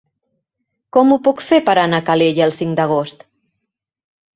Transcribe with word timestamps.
Com 0.97 1.11
ho 1.11 1.19
puc 1.29 1.45
fer 1.51 1.61
per 1.69 1.77
anar 1.85 2.03
a 2.03 2.09
Calella 2.11 2.49
el 2.49 2.59
cinc 2.65 2.77
d'agost? 2.83 3.27